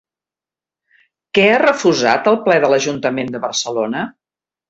Què 1.39 1.43
ha 1.49 1.59
refusat 1.63 2.31
el 2.33 2.39
ple 2.47 2.57
de 2.63 2.71
l'Ajuntament 2.73 3.31
de 3.35 3.45
Barcelona? 3.47 4.05